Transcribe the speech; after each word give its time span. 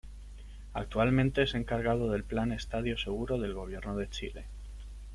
Actualmente 0.73 1.43
es 1.43 1.53
encargado 1.53 2.09
del 2.09 2.23
plan 2.23 2.51
Estadio 2.51 2.97
Seguro 2.97 3.37
del 3.37 3.53
Gobierno 3.53 3.95
de 3.95 4.09
Chile. 4.09 4.45